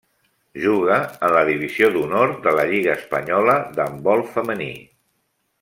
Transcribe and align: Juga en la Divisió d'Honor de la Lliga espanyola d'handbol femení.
Juga 0.61 0.95
en 1.27 1.33
la 1.35 1.43
Divisió 1.49 1.91
d'Honor 1.97 2.33
de 2.47 2.55
la 2.61 2.65
Lliga 2.73 2.97
espanyola 2.97 3.61
d'handbol 3.77 4.29
femení. 4.35 4.71